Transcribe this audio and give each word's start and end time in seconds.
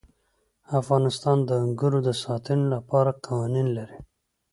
افغانستان 0.79 1.37
د 1.49 1.51
انګورو 1.63 1.99
د 2.07 2.09
ساتنې 2.23 2.65
لپاره 2.73 3.11
قوانین 3.25 3.67
لري. 3.77 3.97